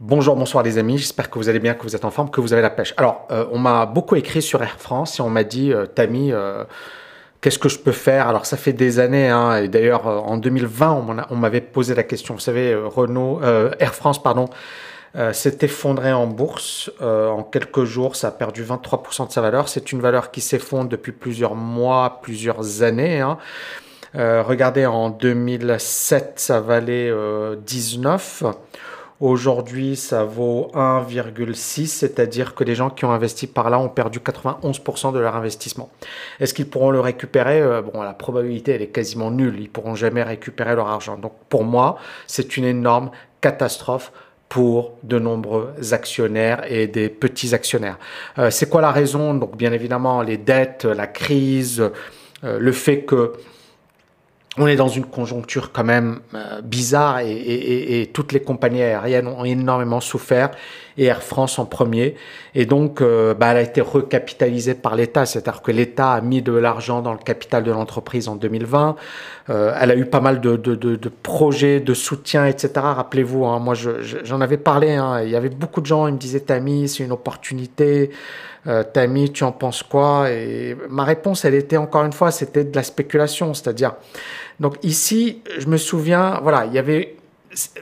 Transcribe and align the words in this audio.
Bonjour, 0.00 0.36
bonsoir 0.36 0.62
les 0.62 0.76
amis, 0.76 0.98
j'espère 0.98 1.30
que 1.30 1.38
vous 1.38 1.48
allez 1.48 1.58
bien, 1.58 1.72
que 1.72 1.82
vous 1.82 1.96
êtes 1.96 2.04
en 2.04 2.10
forme, 2.10 2.28
que 2.28 2.42
vous 2.42 2.52
avez 2.52 2.60
la 2.60 2.68
pêche. 2.68 2.92
Alors, 2.98 3.26
euh, 3.30 3.46
on 3.50 3.58
m'a 3.58 3.86
beaucoup 3.86 4.14
écrit 4.14 4.42
sur 4.42 4.62
Air 4.62 4.76
France 4.78 5.18
et 5.18 5.22
on 5.22 5.30
m'a 5.30 5.42
dit, 5.42 5.72
euh, 5.72 5.86
Tammy, 5.86 6.32
euh, 6.32 6.64
qu'est-ce 7.40 7.58
que 7.58 7.70
je 7.70 7.78
peux 7.78 7.92
faire? 7.92 8.28
Alors, 8.28 8.44
ça 8.44 8.58
fait 8.58 8.74
des 8.74 8.98
années, 8.98 9.30
hein, 9.30 9.56
et 9.56 9.68
d'ailleurs, 9.68 10.06
en 10.06 10.36
2020, 10.36 11.26
on 11.30 11.36
m'avait 11.36 11.62
posé 11.62 11.94
la 11.94 12.02
question. 12.02 12.34
Vous 12.34 12.40
savez, 12.40 12.74
Renault, 12.74 13.40
Air 13.42 13.94
France, 13.94 14.22
pardon, 14.22 14.50
s'est 15.32 15.58
effondré 15.62 16.12
en 16.12 16.26
bourse. 16.26 16.90
en 17.00 17.42
quelques 17.42 17.84
jours, 17.84 18.16
ça 18.16 18.28
a 18.28 18.32
perdu 18.32 18.64
23% 18.64 19.28
de 19.28 19.32
sa 19.32 19.40
valeur. 19.40 19.70
C'est 19.70 19.92
une 19.92 20.02
valeur 20.02 20.30
qui 20.30 20.42
s'effondre 20.42 20.90
depuis 20.90 21.12
plusieurs 21.12 21.54
mois, 21.54 22.20
plusieurs 22.20 22.82
années. 22.82 23.22
Hein. 23.22 23.38
regardez, 24.14 24.84
en 24.84 25.08
2007, 25.08 26.34
ça 26.36 26.60
valait 26.60 27.10
19. 27.64 28.44
Aujourd'hui, 29.18 29.96
ça 29.96 30.24
vaut 30.24 30.70
1,6, 30.74 31.86
c'est-à-dire 31.86 32.54
que 32.54 32.64
les 32.64 32.74
gens 32.74 32.90
qui 32.90 33.06
ont 33.06 33.12
investi 33.12 33.46
par 33.46 33.70
là 33.70 33.78
ont 33.78 33.88
perdu 33.88 34.18
91% 34.18 35.14
de 35.14 35.18
leur 35.18 35.34
investissement. 35.36 35.90
Est-ce 36.38 36.52
qu'ils 36.52 36.68
pourront 36.68 36.90
le 36.90 37.00
récupérer? 37.00 37.62
Euh, 37.62 37.80
Bon, 37.80 38.02
la 38.02 38.12
probabilité, 38.12 38.72
elle 38.72 38.82
est 38.82 38.88
quasiment 38.88 39.30
nulle. 39.30 39.58
Ils 39.58 39.70
pourront 39.70 39.94
jamais 39.94 40.22
récupérer 40.22 40.74
leur 40.74 40.88
argent. 40.88 41.16
Donc, 41.16 41.32
pour 41.48 41.64
moi, 41.64 41.96
c'est 42.26 42.58
une 42.58 42.64
énorme 42.64 43.10
catastrophe 43.40 44.12
pour 44.50 44.92
de 45.02 45.18
nombreux 45.18 45.72
actionnaires 45.92 46.70
et 46.70 46.86
des 46.86 47.08
petits 47.08 47.54
actionnaires. 47.54 47.98
Euh, 48.38 48.50
c'est 48.50 48.68
quoi 48.68 48.82
la 48.82 48.92
raison? 48.92 49.32
Donc, 49.34 49.56
bien 49.56 49.72
évidemment, 49.72 50.20
les 50.20 50.36
dettes, 50.36 50.84
la 50.84 51.06
crise, 51.06 51.90
euh, 52.44 52.58
le 52.58 52.72
fait 52.72 53.04
que 53.04 53.32
on 54.58 54.66
est 54.66 54.76
dans 54.76 54.88
une 54.88 55.04
conjoncture 55.04 55.70
quand 55.72 55.84
même 55.84 56.20
euh, 56.34 56.60
bizarre 56.62 57.20
et, 57.20 58.10
toutes 58.12 58.32
les 58.32 58.40
compagnies 58.40 58.82
aériennes 58.82 59.26
ont 59.26 59.44
énormément 59.44 60.00
souffert 60.00 60.50
et 60.96 61.04
Air 61.04 61.22
France 61.22 61.58
en 61.58 61.66
premier. 61.66 62.16
Et 62.54 62.64
donc, 62.64 63.02
euh, 63.02 63.34
bah, 63.34 63.48
elle 63.50 63.58
a 63.58 63.62
été 63.62 63.82
recapitalisée 63.82 64.74
par 64.74 64.96
l'État, 64.96 65.26
c'est-à-dire 65.26 65.60
que 65.60 65.70
l'État 65.70 66.12
a 66.12 66.20
mis 66.22 66.40
de 66.40 66.52
l'argent 66.52 67.02
dans 67.02 67.12
le 67.12 67.18
capital 67.18 67.64
de 67.64 67.70
l'entreprise 67.70 68.28
en 68.28 68.36
2020. 68.36 68.96
Euh, 69.50 69.76
elle 69.78 69.90
a 69.90 69.96
eu 69.96 70.06
pas 70.06 70.20
mal 70.20 70.40
de, 70.40 70.56
projets 71.22 71.80
de 71.80 71.92
soutien, 71.92 72.46
etc. 72.46 72.70
Rappelez-vous, 72.76 73.44
hein, 73.44 73.58
moi 73.58 73.74
j'en 73.74 74.40
avais 74.40 74.56
parlé, 74.56 74.94
hein. 74.94 75.20
il 75.22 75.30
y 75.30 75.36
avait 75.36 75.50
beaucoup 75.50 75.82
de 75.82 75.86
gens, 75.86 76.06
ils 76.06 76.14
me 76.14 76.18
disaient 76.18 76.40
Tammy, 76.40 76.88
c'est 76.88 77.04
une 77.04 77.12
opportunité. 77.12 78.10
Euh, 78.66 78.82
Tammy, 78.82 79.30
tu 79.30 79.44
en 79.44 79.52
penses 79.52 79.82
quoi 79.82 80.30
Et 80.30 80.76
ma 80.88 81.04
réponse, 81.04 81.44
elle 81.44 81.54
était 81.54 81.76
encore 81.76 82.04
une 82.04 82.12
fois, 82.12 82.30
c'était 82.30 82.64
de 82.64 82.74
la 82.74 82.82
spéculation, 82.82 83.54
c'est-à-dire 83.54 83.94
donc 84.60 84.76
ici, 84.82 85.42
je 85.58 85.66
me 85.66 85.76
souviens, 85.76 86.40
voilà, 86.42 86.64
il 86.66 86.72
y 86.72 86.78
avait, 86.78 87.16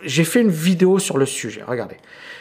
j'ai 0.05 0.25
fait 0.25 0.41
une 0.41 0.51
vidéo 0.51 0.99
sur 0.99 1.19
le 1.19 1.27
sujet. 1.27 1.63
Regardez, 1.67 1.97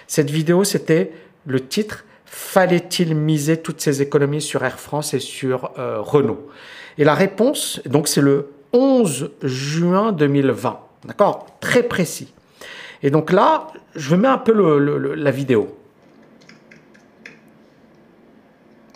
cette 0.08 0.30
vidéo, 0.30 0.64
c'était 0.64 1.12
le 1.46 1.60
titre 1.60 2.06
Fallait-il 2.26 3.16
miser 3.16 3.58
toutes 3.58 3.80
ses 3.80 4.02
économies 4.02 4.42
sur 4.42 4.64
Air 4.66 4.80
France 4.80 5.14
et 5.14 5.20
sur 5.20 5.72
euh, 5.78 6.02
Renault? 6.02 6.50
Et 6.98 7.04
la 7.04 7.14
réponse, 7.14 7.80
donc 7.86 8.08
c'est 8.08 8.22
le 8.22 8.50
11 8.74 9.30
juin 9.44 10.12
2020, 10.12 10.80
d'accord? 11.06 11.46
Très 11.60 11.84
précis. 11.84 12.34
Et 13.04 13.12
donc 13.12 13.32
là, 13.32 13.68
je 13.96 14.16
mets 14.16 14.28
un 14.28 14.40
peu 14.40 14.52
la 15.16 15.30
vidéo. 15.30 15.78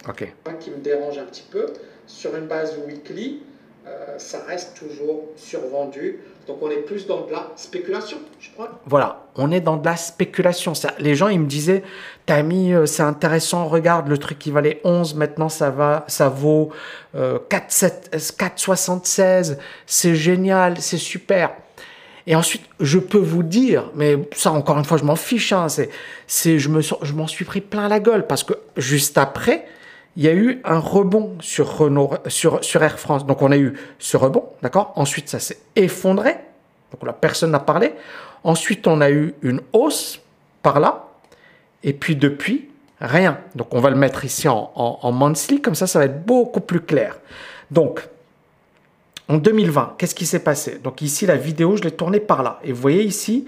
Ok. 0.08 0.33
Qui 0.59 0.72
me 0.72 0.77
dérange 0.77 1.17
un 1.17 1.25
petit 1.25 1.45
peu 1.50 1.67
sur 2.05 2.36
une 2.36 2.47
base 2.47 2.77
weekly. 2.88 3.41
Euh, 3.88 4.16
ça 4.17 4.44
reste 4.47 4.77
toujours 4.77 5.25
survendu. 5.38 6.19
Donc 6.45 6.58
on 6.61 6.69
est 6.69 6.77
plus 6.77 7.08
dans 7.08 7.25
de 7.25 7.31
la 7.31 7.52
spéculation, 7.55 8.17
je 8.39 8.49
crois. 8.52 8.81
Voilà, 8.86 9.27
on 9.36 9.49
est 9.52 9.61
dans 9.61 9.77
de 9.77 9.86
la 9.86 9.95
spéculation. 9.95 10.73
Ça, 10.73 10.94
les 10.99 11.16
gens, 11.16 11.30
ils 11.30 11.39
me 11.39 11.45
disaient, 11.45 11.83
t'as 12.25 12.41
mis, 12.41 12.73
euh, 12.73 12.86
c'est 12.86 13.03
intéressant, 13.03 13.67
regarde, 13.67 14.09
le 14.09 14.17
truc 14.17 14.39
qui 14.39 14.52
valait 14.52 14.81
11, 14.83 15.16
maintenant 15.16 15.47
ça, 15.49 15.69
va, 15.69 16.03
ça 16.08 16.27
vaut 16.30 16.71
euh, 17.16 17.39
4,76, 17.49 19.58
c'est 19.86 20.15
génial, 20.15 20.80
c'est 20.80 20.98
super. 20.98 21.52
Et 22.26 22.36
ensuite, 22.36 22.64
je 22.82 22.99
peux 22.99 23.17
vous 23.17 23.43
dire, 23.43 23.89
mais 23.95 24.17
ça 24.36 24.52
encore 24.52 24.77
une 24.77 24.86
fois, 24.86 24.98
je 24.98 25.05
m'en 25.05 25.15
fiche, 25.15 25.53
hein, 25.53 25.67
c'est, 25.70 26.59
je, 26.59 26.70
me, 26.70 26.82
je 26.82 27.14
m'en 27.14 27.27
suis 27.27 27.45
pris 27.45 27.61
plein 27.61 27.87
la 27.87 28.02
gueule 28.02 28.27
parce 28.27 28.43
que 28.43 28.53
juste 28.76 29.17
après, 29.17 29.65
il 30.17 30.23
y 30.23 30.28
a 30.28 30.33
eu 30.33 30.61
un 30.66 30.80
rebond 30.80 31.38
sur, 31.39 31.70
Air 32.82 33.00
France. 33.00 33.26
Donc 33.28 33.44
on 33.44 33.52
a 33.52 33.58
eu 33.58 33.76
ce 34.00 34.17
rebond, 34.17 34.45
d'accord? 34.64 34.92
Ensuite, 34.95 35.30
ça 35.30 35.39
s'est 35.39 35.60
effondré. 35.76 36.36
Donc 36.92 37.05
la 37.05 37.14
personne 37.14 37.52
n'a 37.52 37.60
parlé. 37.60 37.94
Ensuite, 38.44 38.88
on 38.88 39.00
a 39.00 39.11
eu 39.11 39.36
une 39.44 39.61
hausse 39.73 40.20
par 40.64 40.80
là. 40.80 41.06
Et 41.83 41.94
puis 41.94 42.16
depuis, 42.16 42.67
rien. 43.00 43.38
Donc 43.54 43.76
on 43.76 43.80
va 43.80 43.92
le 43.92 43.95
mettre 43.95 44.26
ici 44.26 44.48
en, 44.48 44.72
en, 44.76 45.11
monthly, 45.11 45.61
comme 45.61 45.76
ça, 45.76 45.86
ça 45.86 46.00
va 46.00 46.06
être 46.06 46.26
beaucoup 46.26 46.61
plus 46.61 46.82
clair. 46.82 47.20
Donc, 47.70 48.02
en 49.27 49.38
2020, 49.38 49.98
qu'est-ce 50.00 50.16
qui 50.16 50.26
s'est 50.26 50.44
passé? 50.44 50.80
Donc 50.83 51.04
ici, 51.04 51.27
la 51.27 51.36
vidéo, 51.36 51.76
je 51.76 51.83
l'ai 51.83 51.92
tournée 51.92 52.20
par 52.20 52.42
là. 52.42 52.60
Et 52.64 52.72
vous 52.72 52.82
voyez 52.82 53.04
ici, 53.04 53.48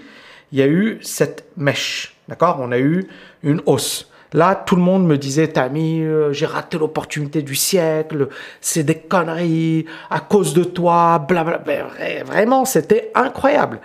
il 0.52 0.60
y 0.60 0.62
a 0.62 0.68
eu 0.68 1.00
cette 1.02 1.46
mèche, 1.56 2.16
d'accord? 2.28 2.58
On 2.60 2.70
a 2.70 2.78
eu 2.78 3.08
une 3.42 3.60
hausse. 3.66 4.08
Là, 4.32 4.54
tout 4.54 4.76
le 4.76 4.82
monde 4.82 5.06
me 5.06 5.18
disait, 5.18 5.48
Tammy, 5.48 6.02
euh, 6.02 6.32
j'ai 6.32 6.46
raté 6.46 6.78
l'opportunité 6.78 7.42
du 7.42 7.56
siècle, 7.56 8.28
c'est 8.60 8.84
des 8.84 8.96
conneries, 8.96 9.86
à 10.08 10.20
cause 10.20 10.54
de 10.54 10.62
toi, 10.62 11.18
blablabla. 11.18 11.88
Vraiment, 12.24 12.64
c'était 12.64 13.10
incroyable. 13.14 13.80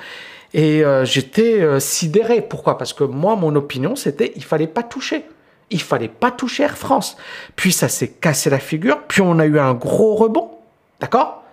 Et 0.54 0.86
euh, 0.86 1.04
j'étais 1.04 1.62
euh, 1.62 1.80
sidéré. 1.80 2.42
Pourquoi? 2.42 2.78
Parce 2.78 2.94
que 2.94 3.04
moi, 3.04 3.36
mon 3.36 3.56
opinion, 3.56 3.96
c'était, 3.96 4.32
il 4.36 4.44
fallait 4.44 4.68
pas 4.68 4.84
toucher. 4.84 5.26
Il 5.72 5.82
fallait 5.82 6.08
pas 6.08 6.32
toucher 6.32 6.64
Air 6.64 6.78
France. 6.78 7.18
Puis 7.56 7.72
ça 7.72 7.90
s'est 7.90 8.10
cassé 8.10 8.50
la 8.50 8.60
figure. 8.60 9.02
Puis 9.08 9.22
on 9.22 9.40
a 9.40 9.46
eu 9.46 9.60
un 9.60 9.74
gros 9.74 10.16
rebond. 10.16 10.52
D'accord? 11.02 11.44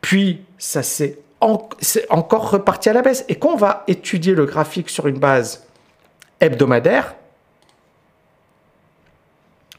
Puis 0.00 0.40
ça 0.58 0.82
s'est 0.82 1.18
encore 1.40 2.50
reparti 2.50 2.88
à 2.88 2.94
la 2.94 3.02
baisse. 3.02 3.24
Et 3.28 3.36
quand 3.36 3.50
on 3.50 3.56
va 3.56 3.84
étudier 3.86 4.34
le 4.34 4.44
graphique 4.44 4.90
sur 4.90 5.06
une 5.06 5.18
base 5.18 5.66
hebdomadaire, 6.40 7.14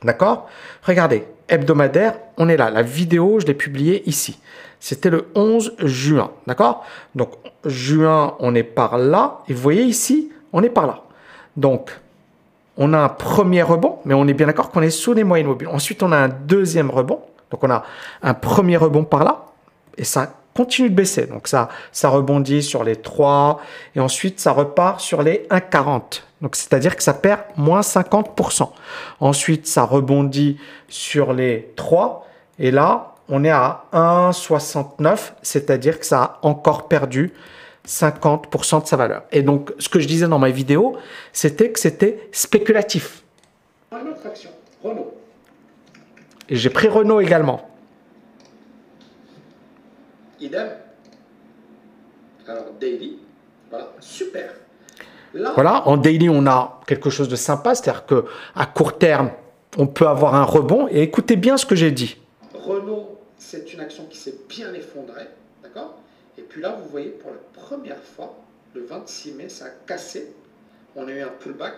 D'accord? 0.04 0.48
Regardez, 0.84 1.26
hebdomadaire, 1.48 2.16
on 2.38 2.50
est 2.50 2.58
là. 2.58 2.70
La 2.70 2.82
vidéo, 2.82 3.40
je 3.40 3.46
l'ai 3.46 3.54
publiée 3.54 4.08
ici. 4.08 4.40
C'était 4.80 5.10
le 5.10 5.28
11 5.36 5.76
juin. 5.80 6.32
D'accord? 6.48 6.86
Donc, 7.16 7.32
juin, 7.66 8.36
on 8.40 8.56
est 8.56 8.64
par 8.64 8.98
là. 8.98 9.40
Et 9.48 9.54
vous 9.54 9.62
voyez 9.62 9.84
ici, 9.84 10.32
on 10.54 10.64
est 10.64 10.70
par 10.70 10.88
là. 10.88 11.02
Donc, 11.58 11.92
on 12.78 12.94
a 12.94 13.00
un 13.00 13.10
premier 13.10 13.62
rebond, 13.62 14.00
mais 14.06 14.14
on 14.14 14.26
est 14.28 14.34
bien 14.34 14.48
d'accord 14.48 14.72
qu'on 14.72 14.82
est 14.82 14.90
sous 14.90 15.14
les 15.14 15.26
moyennes 15.26 15.48
mobiles. 15.48 15.68
Ensuite, 15.68 16.02
on 16.02 16.14
a 16.14 16.18
un 16.18 16.30
deuxième 16.30 16.90
rebond. 16.90 17.20
Donc, 17.52 17.64
on 17.64 17.70
a 17.70 17.84
un 18.22 18.34
premier 18.34 18.78
rebond 18.78 19.04
par 19.04 19.26
là. 19.26 19.46
Et 19.98 20.06
ça 20.06 20.32
continue 20.60 20.90
de 20.90 20.96
baisser. 20.96 21.26
Donc 21.26 21.48
ça, 21.48 21.70
ça 21.92 22.10
rebondit 22.10 22.64
sur 22.64 22.84
les 22.84 22.98
3 22.98 23.62
et 23.96 24.00
ensuite 24.00 24.40
ça 24.40 24.52
repart 24.52 25.00
sur 25.00 25.22
les 25.24 25.48
1,40. 25.50 26.24
Donc 26.42 26.56
c'est-à-dire 26.56 26.96
que 26.96 27.04
ça 27.04 27.14
perd 27.14 27.42
moins 27.58 27.82
50%. 27.82 28.70
Ensuite, 29.20 29.68
ça 29.68 29.84
rebondit 29.84 30.58
sur 30.88 31.34
les 31.34 31.74
3 31.76 32.28
et 32.60 32.72
là, 32.72 33.16
on 33.30 33.44
est 33.44 33.50
à 33.50 33.86
1,69, 33.94 35.34
c'est-à-dire 35.42 36.00
que 36.00 36.06
ça 36.06 36.24
a 36.24 36.40
encore 36.42 36.88
perdu 36.88 37.34
50% 37.88 38.84
de 38.84 38.88
sa 38.88 38.98
valeur. 38.98 39.24
Et 39.32 39.44
donc, 39.44 39.72
ce 39.80 39.88
que 39.88 40.00
je 40.00 40.08
disais 40.08 40.28
dans 40.28 40.40
ma 40.40 40.50
vidéo, 40.50 40.98
c'était 41.32 41.72
que 41.72 41.80
c'était 41.80 42.28
spéculatif. 42.32 43.24
Une 43.92 44.10
autre 44.10 44.26
action, 44.26 44.50
Renault. 44.84 45.14
Et 46.50 46.56
j'ai 46.56 46.70
pris 46.70 46.88
Renault 46.88 47.22
également. 47.22 47.70
Idem. 50.40 50.70
Alors, 52.48 52.66
daily, 52.80 53.20
voilà, 53.70 53.94
super. 54.00 54.54
Voilà, 55.34 55.88
en 55.88 55.98
daily, 55.98 56.30
on 56.30 56.46
a 56.48 56.82
quelque 56.88 57.10
chose 57.10 57.30
de 57.30 57.36
sympa, 57.36 57.76
c'est-à-dire 57.76 58.06
que 58.06 58.26
à 58.56 58.66
court 58.66 58.98
terme, 58.98 59.32
on 59.78 59.88
peut 59.88 60.08
avoir 60.08 60.36
un 60.36 60.44
rebond. 60.44 60.88
Et 60.90 61.02
écoutez 61.02 61.36
bien 61.36 61.58
ce 61.58 61.66
que 61.66 61.76
j'ai 61.76 61.92
dit. 61.92 62.18
Renault, 62.54 63.18
c'est 63.38 63.74
une 63.74 63.80
action 63.80 64.06
qui 64.10 64.18
s'est 64.18 64.36
bien 64.48 64.74
effondrée, 64.74 65.28
d'accord? 65.64 65.96
Et 66.38 66.42
puis 66.42 66.62
là, 66.62 66.78
vous 66.82 66.90
voyez, 66.90 67.10
pour 67.10 67.32
la 67.32 67.62
première 67.62 68.02
fois, 68.02 68.36
le 68.74 68.84
26 68.84 69.34
mai, 69.34 69.50
ça 69.50 69.66
a 69.66 69.70
cassé. 69.88 70.34
On 70.96 71.08
a 71.08 71.12
eu 71.12 71.22
un 71.22 71.32
pullback, 71.40 71.76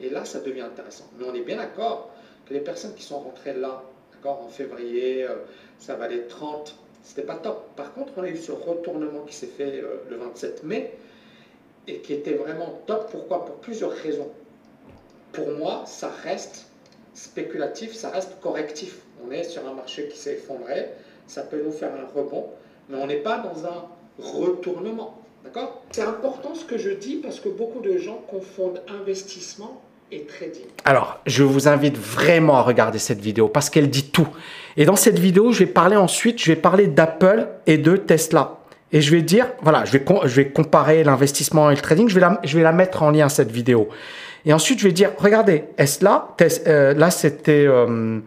et 0.00 0.10
là, 0.10 0.24
ça 0.24 0.40
devient 0.40 0.62
intéressant. 0.62 1.04
Mais 1.18 1.26
on 1.30 1.34
est 1.34 1.42
bien 1.42 1.56
d'accord 1.56 2.10
que 2.46 2.54
les 2.54 2.60
personnes 2.60 2.94
qui 2.94 3.02
sont 3.02 3.18
rentrées 3.18 3.54
là, 3.54 3.82
d'accord, 4.12 4.42
en 4.44 4.48
février, 4.48 5.24
euh, 5.24 5.36
ça 5.78 5.94
valait 5.96 6.22
30, 6.22 6.76
c'était 7.02 7.22
pas 7.22 7.36
top. 7.36 7.68
Par 7.76 7.92
contre, 7.92 8.12
on 8.16 8.22
a 8.22 8.28
eu 8.28 8.36
ce 8.36 8.52
retournement 8.52 9.20
qui 9.26 9.34
s'est 9.34 9.46
fait 9.46 9.80
euh, 9.80 10.02
le 10.10 10.16
27 10.16 10.64
mai 10.64 10.96
et 11.88 11.98
qui 11.98 12.12
était 12.12 12.34
vraiment 12.34 12.80
top. 12.86 13.10
Pourquoi? 13.10 13.44
Pour 13.44 13.56
plusieurs 13.56 13.92
raisons. 13.92 14.28
Pour 15.32 15.50
moi, 15.50 15.82
ça 15.86 16.10
reste 16.22 16.66
spéculatif, 17.14 17.94
ça 17.94 18.10
reste 18.10 18.40
correctif. 18.40 18.98
On 19.26 19.30
est 19.30 19.44
sur 19.44 19.66
un 19.66 19.72
marché 19.72 20.08
qui 20.08 20.18
s'est 20.18 20.34
effondré, 20.34 20.90
ça 21.26 21.42
peut 21.42 21.60
nous 21.64 21.72
faire 21.72 21.90
un 21.92 22.06
rebond, 22.18 22.46
mais 22.88 22.98
on 22.98 23.06
n'est 23.06 23.16
pas 23.16 23.38
dans 23.38 23.66
un 23.66 23.84
retournement. 24.18 25.22
D'accord? 25.44 25.82
C'est 25.92 26.02
important 26.02 26.54
ce 26.54 26.64
que 26.64 26.76
je 26.76 26.90
dis 26.90 27.16
parce 27.16 27.40
que 27.40 27.48
beaucoup 27.48 27.80
de 27.80 27.98
gens 27.98 28.22
confondent 28.28 28.82
investissement 28.88 29.80
et 30.10 30.22
trading. 30.22 30.66
Alors, 30.84 31.20
je 31.26 31.42
vous 31.42 31.68
invite 31.68 31.96
vraiment 31.96 32.56
à 32.56 32.62
regarder 32.62 32.98
cette 32.98 33.20
vidéo 33.20 33.48
parce 33.48 33.70
qu'elle 33.70 33.90
dit 33.90 34.10
tout. 34.10 34.28
Et 34.76 34.84
dans 34.84 34.96
cette 34.96 35.18
vidéo, 35.18 35.52
je 35.52 35.60
vais 35.60 35.66
parler 35.66 35.96
ensuite, 35.96 36.38
je 36.38 36.52
vais 36.52 36.60
parler 36.60 36.86
d'Apple 36.86 37.48
et 37.66 37.78
de 37.78 37.96
Tesla. 37.96 38.58
Et 38.96 39.02
je 39.02 39.14
vais 39.14 39.20
dire, 39.20 39.52
voilà, 39.60 39.84
je 39.84 39.92
vais, 39.92 40.02
je 40.24 40.36
vais 40.36 40.48
comparer 40.48 41.04
l'investissement 41.04 41.70
et 41.70 41.74
le 41.74 41.82
trading. 41.82 42.08
Je 42.08 42.14
vais, 42.14 42.20
la, 42.22 42.40
je 42.42 42.56
vais 42.56 42.62
la 42.62 42.72
mettre 42.72 43.02
en 43.02 43.10
lien, 43.10 43.28
cette 43.28 43.50
vidéo. 43.50 43.90
Et 44.46 44.54
ensuite, 44.54 44.78
je 44.78 44.84
vais 44.88 44.94
dire, 44.94 45.12
regardez, 45.18 45.64
Tesla, 45.76 46.34
euh, 46.66 46.94
là, 46.94 47.10
c'était... 47.10 47.66
Euh, 47.66 48.20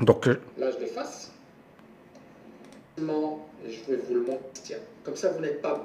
donc, 0.00 0.28
euh, 0.28 0.38
là, 0.58 0.66
je 0.70 0.84
l'efface. 0.84 1.32
Je 2.98 3.02
vais 3.02 3.98
vous 4.06 4.14
le 4.14 4.20
montrer. 4.20 4.76
Comme 5.04 5.16
ça, 5.16 5.30
vous 5.30 5.40
n'êtes 5.40 5.62
pas 5.62 5.82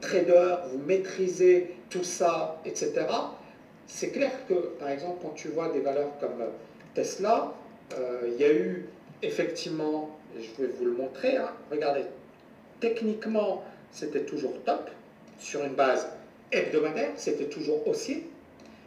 trader, 0.00 0.54
vous 0.70 0.78
maîtrisez 0.86 1.74
tout 1.90 2.04
ça, 2.04 2.60
etc. 2.64 2.92
C'est 3.88 4.10
clair 4.10 4.30
que, 4.48 4.54
par 4.78 4.90
exemple, 4.90 5.18
quand 5.22 5.34
tu 5.34 5.48
vois 5.48 5.70
des 5.70 5.80
valeurs 5.80 6.12
comme 6.20 6.44
Tesla, 6.94 7.52
il 8.28 8.40
y 8.40 8.44
a 8.44 8.52
eu 8.52 8.86
effectivement, 9.22 10.16
je 10.36 10.62
vais 10.62 10.70
vous 10.78 10.84
le 10.84 10.92
montrer, 10.92 11.36
hein, 11.36 11.50
regardez, 11.72 12.04
techniquement, 12.80 13.62
c'était 13.92 14.24
toujours 14.24 14.54
top. 14.64 14.90
Sur 15.38 15.64
une 15.64 15.74
base 15.74 16.08
hebdomadaire, 16.52 17.12
c'était 17.16 17.46
toujours 17.46 17.86
haussier. 17.86 18.28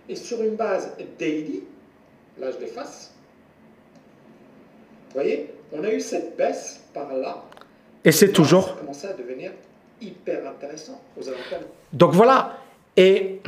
Et 0.10 0.16
sur 0.16 0.42
une 0.44 0.56
base 0.56 0.92
daily, 1.18 1.64
là 2.40 2.52
je 2.52 2.58
l'efface, 2.58 3.14
vous 5.14 5.20
voyez, 5.20 5.54
on 5.72 5.84
a 5.84 5.92
eu 5.92 6.02
cette 6.02 6.36
baisse 6.36 6.82
par 6.94 7.14
là. 7.14 7.44
Et 8.04 8.12
c'est 8.12 8.32
toujours. 8.32 8.66
Ça 8.66 8.74
a 8.74 8.78
commencé 8.78 9.08
à 9.08 9.14
devenir 9.14 9.52
hyper 10.02 10.48
intéressant 10.48 11.00
aux 11.16 11.28
alentours. 11.28 11.70
Donc 11.94 12.14
voilà. 12.14 12.58
Et 12.98 13.40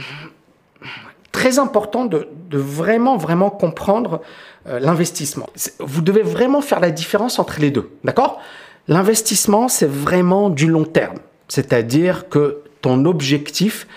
très 1.31 1.59
important 1.59 2.06
de, 2.06 2.27
vraiment, 2.51 3.18
vraiment 3.18 3.50
comprendre 3.50 4.21
euh, 4.68 4.80
l'investissement. 4.80 5.48
Vous 5.80 6.01
devez 6.01 6.21
vraiment 6.21 6.62
faire 6.62 6.80
la 6.80 6.91
différence 6.91 7.39
entre 7.39 7.59
les 7.59 7.71
deux. 7.71 7.89
D'accord? 8.03 8.39
L'investissement, 8.88 9.68
c'est 9.68 9.90
vraiment 9.90 10.50
du 10.50 10.68
long 10.68 10.86
terme. 10.86 11.18
C'est-à-dire 11.48 12.30
que 12.30 12.62
ton 12.82 13.06
objectif, 13.06 13.88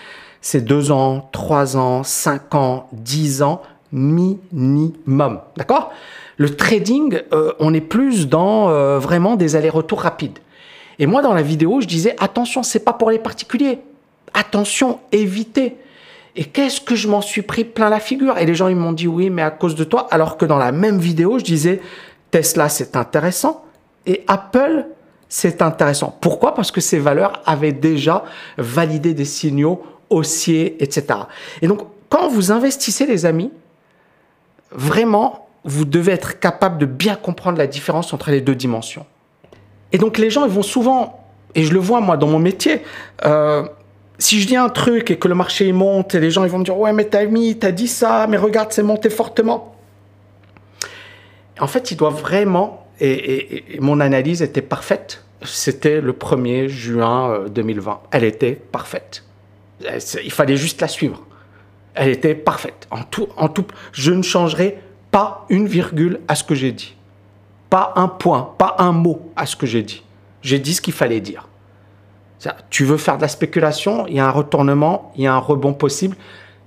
c'est 0.41 0.61
deux 0.61 0.91
ans, 0.91 1.29
trois 1.31 1.77
ans, 1.77 2.03
cinq 2.03 2.55
ans, 2.55 2.87
dix 2.93 3.41
ans 3.41 3.61
minimum. 3.91 5.39
D'accord? 5.57 5.91
Le 6.37 6.55
trading, 6.55 7.21
euh, 7.33 7.53
on 7.59 7.73
est 7.73 7.81
plus 7.81 8.27
dans 8.27 8.69
euh, 8.69 8.99
vraiment 8.99 9.35
des 9.35 9.55
allers-retours 9.55 10.01
rapides. 10.01 10.39
Et 10.97 11.05
moi, 11.05 11.21
dans 11.21 11.33
la 11.33 11.41
vidéo, 11.41 11.81
je 11.81 11.87
disais 11.87 12.15
attention, 12.19 12.63
c'est 12.63 12.79
pas 12.79 12.93
pour 12.93 13.11
les 13.11 13.19
particuliers. 13.19 13.79
Attention, 14.33 14.99
évitez. 15.11 15.75
Et 16.35 16.45
qu'est-ce 16.45 16.81
que 16.81 16.95
je 16.95 17.07
m'en 17.07 17.21
suis 17.21 17.41
pris 17.41 17.63
plein 17.63 17.89
la 17.89 17.99
figure? 17.99 18.37
Et 18.37 18.45
les 18.45 18.55
gens, 18.55 18.67
ils 18.67 18.75
m'ont 18.75 18.91
dit 18.91 19.07
oui, 19.07 19.29
mais 19.29 19.41
à 19.41 19.51
cause 19.51 19.75
de 19.75 19.83
toi. 19.83 20.07
Alors 20.11 20.37
que 20.37 20.45
dans 20.45 20.57
la 20.57 20.71
même 20.71 20.99
vidéo, 20.99 21.39
je 21.39 21.43
disais 21.43 21.81
Tesla, 22.31 22.69
c'est 22.69 22.95
intéressant. 22.95 23.65
Et 24.09 24.23
Apple, 24.27 24.87
c'est 25.29 25.61
intéressant. 25.61 26.17
Pourquoi? 26.19 26.55
Parce 26.55 26.71
que 26.71 26.81
ces 26.81 26.97
valeurs 26.97 27.43
avaient 27.45 27.71
déjà 27.71 28.23
validé 28.57 29.13
des 29.13 29.23
signaux 29.23 29.83
haussiers, 30.09 30.83
etc. 30.83 31.19
Et 31.61 31.67
donc, 31.67 31.81
quand 32.09 32.27
vous 32.27 32.51
investissez, 32.51 33.05
les 33.05 33.27
amis, 33.27 33.51
vraiment, 34.71 35.47
vous 35.63 35.85
devez 35.85 36.13
être 36.13 36.39
capable 36.39 36.79
de 36.79 36.87
bien 36.87 37.15
comprendre 37.15 37.59
la 37.59 37.67
différence 37.67 38.11
entre 38.11 38.31
les 38.31 38.41
deux 38.41 38.55
dimensions. 38.55 39.05
Et 39.91 39.99
donc, 39.99 40.17
les 40.17 40.31
gens, 40.31 40.43
ils 40.43 40.51
vont 40.51 40.63
souvent, 40.63 41.23
et 41.53 41.63
je 41.63 41.71
le 41.71 41.79
vois 41.79 42.01
moi 42.01 42.17
dans 42.17 42.27
mon 42.27 42.39
métier, 42.39 42.81
euh, 43.25 43.63
si 44.17 44.41
je 44.41 44.47
dis 44.47 44.55
un 44.55 44.69
truc 44.69 45.11
et 45.11 45.19
que 45.19 45.27
le 45.27 45.35
marché 45.35 45.71
monte, 45.71 46.15
et 46.15 46.19
les 46.19 46.31
gens 46.31 46.43
ils 46.43 46.49
vont 46.49 46.59
me 46.59 46.65
dire 46.65 46.77
ouais 46.77 46.91
mais 46.91 47.05
t'as 47.05 47.25
mis, 47.25 47.57
t'as 47.57 47.71
dit 47.71 47.87
ça, 47.87 48.27
mais 48.27 48.37
regarde 48.37 48.73
c'est 48.73 48.83
monté 48.83 49.09
fortement. 49.09 49.75
En 51.59 51.67
fait, 51.67 51.91
ils 51.91 51.95
doivent 51.95 52.19
vraiment 52.19 52.88
et, 52.99 53.79
mon 53.79 53.99
analyse 53.99 54.41
était 54.41 54.61
parfaite. 54.61 55.23
C'était 55.43 56.01
le 56.01 56.13
1er 56.13 56.67
juin 56.67 57.45
2020. 57.47 57.91
Euh, 57.91 57.95
Elle 58.11 58.23
était 58.23 58.53
parfaite. 58.53 59.23
Il 60.23 60.31
fallait 60.31 60.57
juste 60.57 60.81
la 60.81 60.87
suivre. 60.87 61.25
Elle 61.95 62.09
était 62.09 62.35
parfaite. 62.35 62.87
En 62.91 63.03
tout, 63.03 63.29
en 63.37 63.47
tout, 63.47 63.65
je 63.93 64.11
ne 64.11 64.21
changerai 64.21 64.79
pas 65.11 65.45
une 65.49 65.67
virgule 65.67 66.19
à 66.27 66.35
ce 66.35 66.43
que 66.43 66.55
j'ai 66.55 66.71
dit. 66.71 66.95
Pas 67.69 67.93
un 67.95 68.07
point, 68.07 68.53
pas 68.57 68.75
un 68.79 68.91
mot 68.91 69.31
à 69.35 69.45
ce 69.45 69.55
que 69.55 69.65
j'ai 69.65 69.83
dit. 69.83 70.03
J'ai 70.41 70.59
dit 70.59 70.73
ce 70.73 70.81
qu'il 70.81 70.93
fallait 70.93 71.21
dire. 71.21 71.47
Tu 72.69 72.85
veux 72.85 72.97
faire 72.97 73.17
de 73.17 73.21
la 73.21 73.27
spéculation, 73.27 74.07
il 74.07 74.15
y 74.15 74.19
a 74.19 74.27
un 74.27 74.31
retournement, 74.31 75.11
il 75.15 75.23
y 75.23 75.27
a 75.27 75.33
un 75.33 75.39
rebond 75.39 75.73
possible 75.73 76.15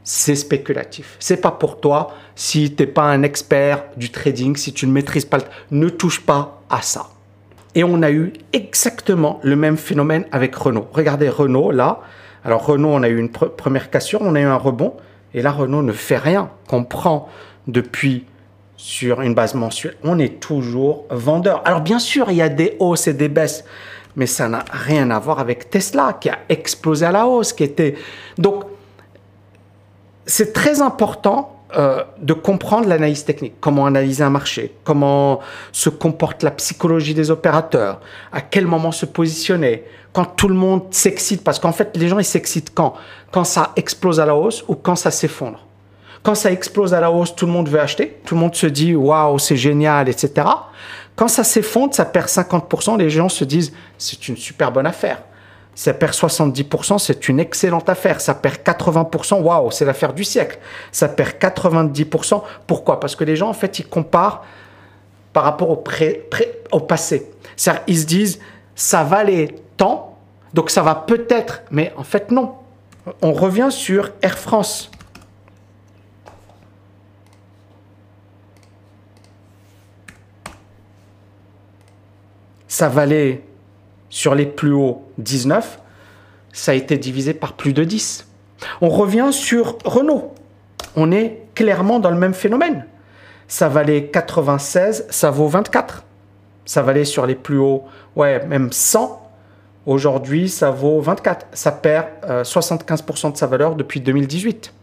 c'est 0.05 0.35
spéculatif. 0.35 1.17
C'est 1.19 1.41
pas 1.41 1.51
pour 1.51 1.81
toi 1.81 2.15
si 2.35 2.75
tu 2.75 2.83
n'es 2.83 2.87
pas 2.87 3.05
un 3.05 3.23
expert 3.23 3.85
du 3.97 4.11
trading, 4.11 4.57
si 4.57 4.73
tu 4.73 4.87
ne 4.87 4.93
maîtrises 4.93 5.25
pas, 5.25 5.39
ne 5.71 5.89
touche 5.89 6.21
pas 6.21 6.63
à 6.71 6.83
ça. 6.83 7.09
Et 7.75 7.85
on 7.85 8.03
a 8.03 8.11
eu 8.11 8.33
exactement 8.53 9.41
le 9.43 9.57
même 9.57 9.77
phénomène 9.77 10.27
avec 10.33 10.55
Renault. 10.55 10.89
Regardez 10.93 11.29
Renault 11.29 11.71
là. 11.71 12.01
Alors 12.45 12.67
Renault, 12.67 12.91
on 12.91 13.03
a 13.03 13.09
eu 13.09 13.19
une 13.19 13.31
première 13.31 13.91
cassure, 13.91 14.21
on 14.23 14.35
a 14.35 14.41
eu 14.41 14.45
un 14.45 14.57
rebond, 14.57 14.95
et 15.33 15.43
là 15.43 15.53
Renault 15.53 15.83
ne 15.83 15.93
fait 15.93 16.19
rien. 16.19 16.51
Qu'on 16.69 16.85
prend 16.85 17.29
depuis 17.67 18.27
sur 18.77 19.21
une 19.21 19.35
base 19.35 19.55
mensuelle, 19.55 19.97
on 20.03 20.19
est 20.19 20.41
toujours 20.41 21.07
vendeur. 21.09 21.63
Alors 21.65 21.83
bien 21.83 22.01
sûr, 22.01 22.31
il 22.31 22.37
y 22.37 22.43
a 22.43 22.49
des 22.49 22.77
hausses 22.81 23.07
et 23.07 23.15
des 23.15 23.29
baisses, 23.29 23.65
mais 24.17 24.27
ça 24.27 24.49
n'a 24.49 24.65
rien 24.73 25.11
à 25.11 25.21
voir 25.21 25.39
avec 25.39 25.71
Tesla 25.71 26.19
qui 26.21 26.29
a 26.29 26.39
explosé 26.49 27.07
à 27.07 27.13
la 27.13 27.27
hausse, 27.27 27.53
qui 27.53 27.63
était 27.63 27.95
donc 28.39 28.65
c'est 30.27 30.53
très 30.53 30.81
important 30.81 31.57
euh, 31.75 32.03
de 32.19 32.35
comprendre 32.35 32.87
l'analyse 32.87 33.25
technique, 33.25 33.55
comment 33.59 33.87
analyser 33.87 34.23
un 34.23 34.31
marché, 34.31 34.75
comment 34.85 35.41
se 35.73 35.89
comporte 35.89 36.43
la 36.43 36.51
psychologie 36.51 37.15
des 37.15 37.31
opérateurs, 37.31 38.01
à 38.31 38.43
quel 38.43 38.67
moment 38.67 38.93
se 38.93 39.07
positionner, 39.07 39.85
quand 40.13 40.27
tout 40.27 40.49
le 40.49 40.55
monde 40.55 40.83
s'excite, 40.91 41.43
parce 41.43 41.59
qu'en 41.59 41.73
fait 41.73 41.97
les 41.97 42.09
gens 42.09 42.19
ils 42.19 42.27
s'excitent 42.27 42.75
quand? 42.75 42.93
Quand 43.31 43.45
ça 43.45 43.73
explose 43.77 44.21
à 44.21 44.27
la 44.27 44.37
hausse 44.37 44.65
ou 44.69 44.75
quand 44.75 44.97
ça 44.97 45.11
s'effondre. 45.11 45.67
Quand 46.23 46.35
ça 46.35 46.53
explose 46.53 46.93
à 46.93 47.01
la 47.01 47.11
hausse, 47.11 47.35
tout 47.35 47.47
le 47.47 47.53
monde 47.53 47.71
veut 47.71 47.81
acheter, 47.81 48.19
tout 48.27 48.35
le 48.35 48.41
monde 48.43 48.55
se 48.55 48.67
dit 48.67 48.95
waouh 48.95 49.39
c'est 49.39 49.57
génial, 49.57 50.11
etc. 50.11 50.47
Quand 51.17 51.29
ça 51.29 51.43
s'effondre, 51.43 51.95
ça 51.95 52.05
perd 52.05 52.27
50%, 52.27 52.99
les 52.99 53.09
gens 53.09 53.31
se 53.31 53.45
disent 53.45 53.73
c'est 53.97 54.29
une 54.29 54.37
super 54.37 54.73
bonne 54.73 54.87
affaire. 54.87 55.23
Ça 55.75 55.95
perd 55.95 56.13
70%, 56.13 56.99
c'est 56.99 57.29
une 57.29 57.41
excellente 57.41 57.89
affaire. 57.89 58.21
Ça 58.21 58.35
perd 58.35 58.57
80%, 58.57 59.41
waouh, 59.41 59.71
c'est 59.71 59.85
l'affaire 59.85 60.13
du 60.13 60.25
siècle. 60.25 60.59
Ça 60.91 61.09
perd 61.09 61.37
90%, 61.41 62.43
pourquoi? 62.67 63.01
Parce 63.01 63.17
que 63.17 63.25
les 63.25 63.37
gens, 63.37 63.49
en 63.49 63.55
fait, 63.55 63.79
ils 63.79 63.87
comparent 63.87 64.45
par 65.33 65.45
rapport 65.45 65.71
au, 65.71 66.81
passé. 66.81 67.31
Ils 67.87 67.99
se 67.99 68.05
disent, 68.05 68.39
ça 68.75 69.03
valait 69.03 69.55
tant, 69.79 70.19
donc 70.53 70.71
ça 70.71 70.83
va 70.83 70.95
peut-être, 70.95 71.63
mais 71.71 71.93
en 71.97 72.05
fait, 72.05 72.31
non. 72.31 72.55
On 73.23 73.33
revient 73.33 73.69
sur 73.71 74.11
Air 74.21 74.39
France. 74.39 74.91
Ça 82.69 82.89
valait 82.89 83.43
sur 84.13 84.35
les 84.35 84.45
plus 84.45 84.75
hauts 84.75 85.03
19, 85.17 85.81
ça 86.53 86.73
a 86.73 86.75
été 86.75 86.99
divisé 86.99 87.33
par 87.33 87.55
plus 87.55 87.73
de 87.73 87.83
10. 87.83 88.29
On 88.83 88.91
revient 88.91 89.31
sur 89.33 89.79
Renault. 89.87 90.35
On 90.97 91.11
est 91.11 91.41
clairement 91.55 91.99
dans 91.99 92.11
le 92.11 92.19
même 92.19 92.35
phénomène. 92.35 92.85
Ça 93.49 93.71
valait 93.71 94.09
96, 94.09 95.07
ça 95.09 95.31
vaut 95.31 95.49
24. 95.49 96.05
Ça 96.67 96.83
valait 96.83 97.07
sur 97.07 97.25
les 97.25 97.35
plus 97.35 97.57
hauts, 97.57 97.85
ouais, 98.15 98.45
même 98.47 98.71
100. 98.71 99.31
Aujourd'hui, 99.87 100.51
ça 100.51 100.71
vaut 100.71 101.01
24. 101.01 101.47
Ça 101.55 101.73
perd 101.73 102.09
75% 102.23 103.29
euh, 103.29 103.31
de 103.31 103.37
sa 103.39 103.47
valeur 103.47 103.77
depuis 103.77 104.03
2018. 104.03 104.75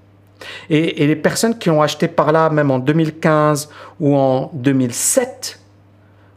Et, 0.72 1.06
les 1.06 1.16
personnes 1.16 1.56
qui 1.56 1.70
ont 1.70 1.84
acheté 1.84 2.08
par 2.08 2.32
là, 2.32 2.50
même 2.50 2.72
en 2.72 2.80
2015 2.80 3.70
ou 4.00 4.16
en 4.16 4.50
2007, 4.54 5.60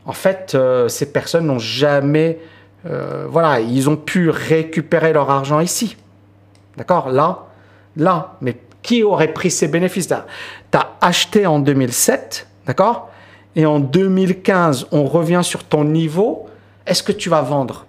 en 0.05 0.13
fait, 0.13 0.55
euh, 0.55 0.89
ces 0.89 1.11
personnes 1.11 1.47
n'ont 1.47 1.59
jamais 1.59 2.39
euh, 2.87 3.27
voilà, 3.29 3.61
ils 3.61 3.89
ont 3.89 3.97
pu 3.97 4.31
récupérer 4.31 5.13
leur 5.13 5.31
argent 5.31 5.61
ici. 5.61 5.97
D'accord? 6.77 7.11
Là, 7.11 7.47
là, 7.97 8.37
mais 8.41 8.57
qui 8.83 9.03
aurait 9.03 9.33
pris 9.33 9.51
ces 9.51 9.69
bénéfices? 9.69 10.09
Tu 10.09 10.15
as 10.79 10.91
acheté 11.01 11.47
en 11.47 11.61
2007, 11.61 12.47
d'accord? 12.67 13.11
Et 13.55 13.67
en 13.67 13.81
2015, 13.81 14.89
on 14.93 15.05
revient 15.05 15.43
sur 15.43 15.65
ton 15.65 15.85
niveau. 15.85 16.49
Est-ce 16.87 17.03
que 17.03 17.13
tu 17.13 17.29
vas 17.29 17.43
vendre? 17.43 17.87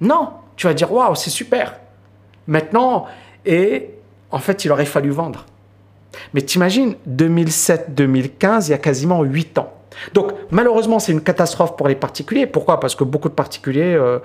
Non, 0.00 0.30
tu 0.56 0.66
vas 0.66 0.74
dire 0.74 0.92
waouh, 0.92 1.14
c'est 1.14 1.30
super. 1.30 1.76
Maintenant, 2.46 3.06
et 3.46 3.90
en 4.30 4.38
fait, 4.38 4.64
il 4.64 4.72
aurait 4.72 4.84
fallu 4.84 5.10
vendre. 5.10 5.46
Mais 6.34 6.42
t'imagines, 6.42 6.96
2007-2015, 7.08 8.66
il 8.66 8.70
y 8.70 8.74
a 8.74 8.78
quasiment 8.78 9.22
8 9.22 9.58
ans. 9.58 9.72
Donc 10.14 10.32
malheureusement, 10.50 10.98
c'est 10.98 11.12
une 11.12 11.22
catastrophe 11.22 11.76
pour 11.76 11.88
les 11.88 11.94
particuliers. 11.94 12.46
Pourquoi? 12.46 12.80
Parce 12.80 12.94
que 12.94 13.04
beaucoup 13.04 13.28
de 13.28 13.34
particuliers, 13.34 13.94
euh, 13.94 14.18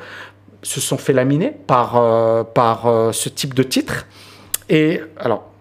se 0.63 0.81
sont 0.81 0.97
fait 0.97 1.13
laminer 1.13 1.51
par, 1.51 1.95
euh, 1.95 2.43
par 2.43 2.87
euh, 2.87 3.11
ce 3.11 3.29
type 3.29 3.53
de 3.53 3.63
titre. 3.63 4.07
Et 4.67 4.99
alors, 5.19 5.51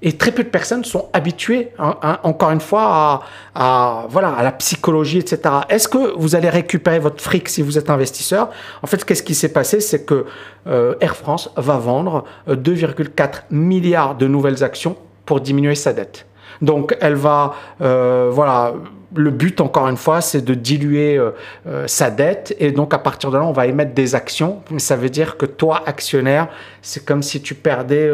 et 0.00 0.16
très 0.16 0.32
peu 0.32 0.44
de 0.44 0.48
personnes 0.48 0.84
sont 0.84 1.08
habituées, 1.12 1.70
hein, 1.78 1.96
hein, 2.02 2.20
encore 2.22 2.50
une 2.50 2.60
fois, 2.60 3.22
à, 3.54 4.06
voilà, 4.10 4.28
à 4.28 4.42
la 4.42 4.52
psychologie, 4.52 5.18
etc. 5.18 5.40
Est-ce 5.68 5.88
que 5.88 6.14
vous 6.16 6.36
allez 6.36 6.50
récupérer 6.50 6.98
votre 6.98 7.22
fric 7.22 7.48
si 7.48 7.62
vous 7.62 7.78
êtes 7.78 7.90
investisseur? 7.90 8.50
En 8.82 8.86
fait, 8.86 9.04
qu'est-ce 9.04 9.22
qui 9.22 9.34
s'est 9.34 9.52
passé? 9.52 9.80
C'est 9.80 10.04
que 10.04 10.26
Air 10.66 11.16
France 11.16 11.50
va 11.56 11.78
vendre 11.78 12.24
2,4 12.48 13.44
milliards 13.50 14.14
de 14.14 14.26
nouvelles 14.26 14.62
actions 14.62 14.96
pour 15.24 15.40
diminuer 15.40 15.74
sa 15.74 15.94
dette. 15.94 16.26
Donc, 16.62 16.96
elle 17.00 17.14
va, 17.14 17.54
euh, 17.80 18.30
voilà, 18.32 18.74
le 19.14 19.30
but, 19.30 19.60
encore 19.60 19.88
une 19.88 19.96
fois, 19.96 20.20
c'est 20.20 20.44
de 20.44 20.54
diluer 20.54 21.16
euh, 21.16 21.30
euh, 21.66 21.86
sa 21.86 22.10
dette. 22.10 22.54
Et 22.58 22.72
donc, 22.72 22.94
à 22.94 22.98
partir 22.98 23.30
de 23.30 23.38
là, 23.38 23.44
on 23.44 23.52
va 23.52 23.66
émettre 23.66 23.94
des 23.94 24.14
actions. 24.14 24.62
Mais 24.70 24.78
ça 24.78 24.96
veut 24.96 25.10
dire 25.10 25.36
que 25.36 25.46
toi, 25.46 25.82
actionnaire, 25.86 26.48
c'est 26.82 27.04
comme 27.04 27.22
si 27.22 27.40
tu 27.40 27.54
perdais 27.54 28.10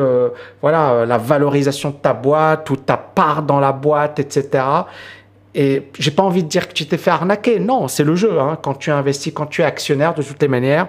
voilà, 0.61 1.07
la 1.07 1.19
valorisation 1.19 1.91
de 1.91 1.97
ta 1.97 2.13
boîte 2.13 2.69
ou 2.71 2.77
ta 2.77 2.97
part 2.97 3.43
dans 3.43 3.61
la 3.61 3.73
boîte, 3.73 4.19
etc. 4.19 4.65
Et 5.55 5.89
j'ai 5.99 6.11
pas 6.11 6.23
envie 6.23 6.45
de 6.45 6.49
dire 6.49 6.69
que 6.69 6.73
tu 6.73 6.87
t'es 6.87 6.97
fait 6.97 7.11
arnaquer. 7.11 7.59
Non, 7.59 7.89
c'est 7.89 8.05
le 8.05 8.15
jeu. 8.15 8.39
Hein. 8.41 8.59
Quand 8.63 8.75
tu 8.75 8.91
investis, 8.91 9.33
quand 9.35 9.47
tu 9.47 9.63
es 9.63 9.65
actionnaire, 9.65 10.15
de 10.15 10.23
toutes 10.23 10.41
les 10.41 10.49
manières, 10.49 10.89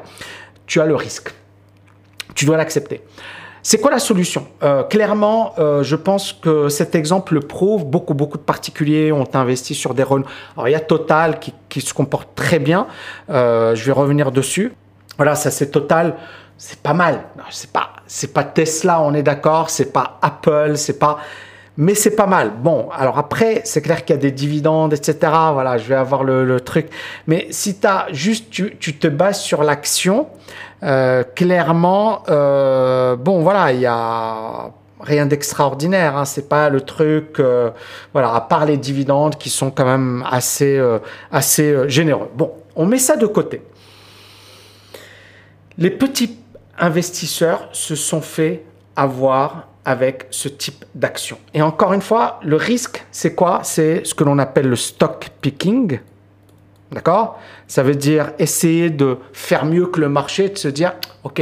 tu 0.68 0.80
as 0.80 0.86
le 0.86 0.96
risque. 0.96 1.34
Tu 2.36 2.46
dois 2.46 2.58
l'accepter. 2.58 3.02
C'est 3.64 3.80
quoi 3.80 3.92
la 3.92 4.00
solution? 4.00 4.48
Euh, 4.64 4.84
Clairement, 4.84 5.54
euh, 5.60 5.84
je 5.84 5.96
pense 5.96 6.34
que 6.34 6.70
cet 6.70 6.96
exemple 6.96 7.36
le 7.36 7.42
prouve. 7.42 7.86
Beaucoup, 7.86 8.14
beaucoup 8.14 8.38
de 8.38 8.44
particuliers 8.44 9.12
ont 9.12 9.28
investi 9.34 9.76
sur 9.76 9.94
des 9.94 10.04
rôles. 10.04 10.26
Alors, 10.56 10.68
il 10.68 10.72
y 10.72 10.76
a 10.76 10.80
Total 10.80 11.40
qui, 11.40 11.54
qui 11.70 11.82
se 11.82 11.94
comporte 11.94 12.30
très 12.36 12.60
bien. 12.60 12.88
Euh, 13.30 13.76
je 13.76 13.86
vais 13.86 13.92
revenir 13.92 14.32
dessus. 14.32 14.74
Voilà, 15.18 15.36
ça 15.36 15.52
c'est 15.52 15.70
Total. 15.70 16.16
C'est 16.58 16.80
pas 16.80 16.94
mal. 16.94 17.24
C'est 17.50 17.72
pas, 17.72 17.90
c'est 18.08 18.34
pas 18.34 18.44
Tesla, 18.44 19.02
on 19.02 19.14
est 19.14 19.24
d'accord. 19.24 19.70
C'est 19.70 19.94
pas 19.94 20.20
Apple. 20.22 20.74
C'est 20.76 21.00
pas. 21.00 21.20
Mais 21.78 21.96
c'est 21.96 22.16
pas 22.16 22.28
mal. 22.28 22.52
Bon, 22.62 22.90
alors 22.92 23.18
après, 23.18 23.62
c'est 23.64 23.82
clair 23.82 24.04
qu'il 24.04 24.16
y 24.16 24.20
a 24.20 24.22
des 24.22 24.32
dividendes, 24.32 24.94
etc. 24.94 25.16
Voilà, 25.54 25.78
je 25.78 25.88
vais 25.88 25.96
avoir 25.96 26.24
le, 26.24 26.60
truc. 26.60 26.90
Mais 27.28 27.48
si 27.52 27.78
as 27.84 28.08
juste, 28.12 28.50
tu, 28.50 28.98
te 28.98 29.08
bases 29.08 29.40
sur 29.40 29.64
l'action, 29.64 30.28
euh, 30.84 31.24
clairement, 31.24 32.24
euh, 32.30 33.16
bon, 33.16 33.42
voilà, 33.42 33.72
il 33.72 33.80
y 33.80 33.86
a 33.86 34.72
rien 35.00 35.26
d'extraordinaire. 35.26 36.18
Hein, 36.18 36.26
c'est 36.26 36.50
pas 36.50 36.70
le 36.70 36.82
truc, 36.82 37.40
euh, 37.40 37.72
voilà, 38.12 38.36
à 38.36 38.42
part 38.42 38.66
les 38.66 38.78
dividendes 38.78 39.38
qui 39.38 39.50
sont 39.50 39.72
quand 39.72 39.86
même 39.86 40.26
assez, 40.30 40.80
assez 41.32 41.88
généreux. 41.88 42.30
Bon, 42.36 42.52
on 42.76 42.86
met 42.86 43.00
ça 43.00 43.16
de 43.16 43.28
côté. 43.28 43.62
Les 45.78 45.90
petits 45.90 46.38
investisseurs 46.78 47.70
se 47.72 47.96
sont 47.96 48.22
fait 48.22 48.66
avoir 48.98 49.68
avec 49.86 50.28
ce 50.30 50.48
type 50.48 50.86
d'action. 50.96 51.38
Et 51.54 51.62
encore 51.62 51.94
une 51.94 52.02
fois, 52.02 52.40
le 52.44 52.56
risque, 52.56 53.04
c'est 53.12 53.34
quoi? 53.34 53.62
C'est 53.64 54.06
ce 54.06 54.14
que 54.14 54.24
l'on 54.24 54.38
appelle 54.40 54.68
le 54.68 54.76
stock 54.76 55.30
picking. 55.42 56.00
D'accord? 56.92 57.40
Ça 57.68 57.84
veut 57.84 57.96
dire 57.96 58.34
essayer 58.38 58.90
de 58.90 59.18
faire 59.34 59.66
mieux 59.66 59.88
que 59.88 60.00
le 60.00 60.10
marché, 60.10 60.50
de 60.50 60.58
se 60.58 60.68
dire, 60.68 60.94
OK, 61.24 61.42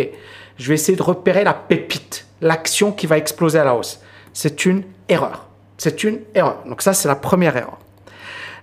je 0.57 0.67
vais 0.67 0.75
essayer 0.75 0.97
de 0.97 1.03
repérer 1.03 1.43
la 1.43 1.53
pépite, 1.53 2.27
l'action 2.41 2.91
qui 2.91 3.07
va 3.07 3.17
exploser 3.17 3.59
à 3.59 3.63
la 3.63 3.75
hausse. 3.75 3.99
C'est 4.33 4.65
une 4.65 4.83
erreur. 5.07 5.47
C'est 5.77 6.03
une 6.03 6.19
erreur. 6.35 6.63
Donc 6.65 6.81
ça, 6.81 6.93
c'est 6.93 7.07
la 7.07 7.15
première 7.15 7.57
erreur. 7.57 7.79